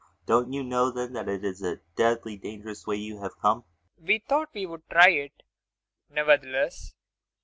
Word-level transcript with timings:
ULFHEIM. 0.01 0.25
Don't 0.25 0.51
you 0.53 0.63
know, 0.63 0.89
then, 0.89 1.13
that 1.13 1.29
it 1.29 1.45
is 1.45 1.61
a 1.61 1.75
deadly 1.95 2.35
dangerous 2.35 2.87
way 2.87 2.95
you 2.95 3.21
have 3.21 3.37
come? 3.39 3.61
PROFESSOR 3.61 3.99
RUBEK. 3.99 4.07
We 4.07 4.25
thought 4.27 4.49
we 4.55 4.65
would 4.65 4.89
try 4.89 5.09
it, 5.11 5.43
nevertheless. 6.09 6.95